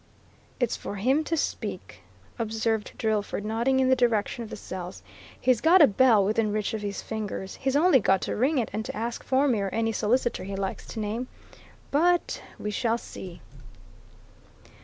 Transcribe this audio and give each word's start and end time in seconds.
"It's 0.59 0.75
for 0.75 0.95
him 0.95 1.23
to 1.25 1.37
speak," 1.37 1.99
observed 2.39 2.93
Drillford, 2.97 3.45
nodding 3.45 3.79
in 3.79 3.87
the 3.87 3.95
direction 3.95 4.43
of 4.43 4.49
the 4.49 4.55
cells. 4.55 5.03
"He's 5.39 5.61
got 5.61 5.79
a 5.79 5.85
bell 5.85 6.25
within 6.25 6.51
reach 6.51 6.73
of 6.73 6.81
his 6.81 7.03
fingers; 7.03 7.53
he's 7.57 7.75
only 7.75 7.99
got 7.99 8.21
to 8.21 8.35
ring 8.35 8.57
it 8.57 8.71
and 8.73 8.83
to 8.85 8.97
ask 8.97 9.23
for 9.23 9.47
me 9.47 9.61
or 9.61 9.69
any 9.69 9.91
solicitor 9.91 10.43
he 10.43 10.55
likes 10.55 10.87
to 10.87 10.99
name. 10.99 11.27
But 11.91 12.41
we 12.57 12.71
shall 12.71 12.97
see!" 12.97 13.41